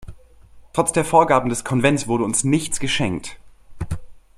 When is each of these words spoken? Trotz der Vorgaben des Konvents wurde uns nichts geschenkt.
Trotz 0.73 0.93
der 0.93 1.05
Vorgaben 1.05 1.49
des 1.49 1.63
Konvents 1.63 2.07
wurde 2.07 2.23
uns 2.23 2.43
nichts 2.43 2.79
geschenkt. 2.79 3.37